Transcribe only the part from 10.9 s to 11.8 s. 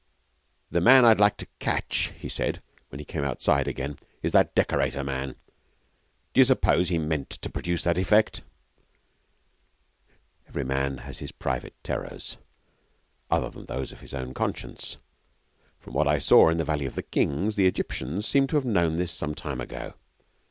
has his private